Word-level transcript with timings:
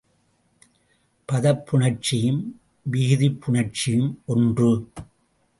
பதப் 1.29 1.61
புணர்ச்சியும் 1.67 2.41
விகுதிப் 2.91 3.39
புணர்ச்சியும் 3.41 4.11
ஒன்று. 4.25 4.71